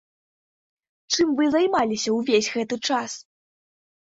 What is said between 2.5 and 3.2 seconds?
гэты час?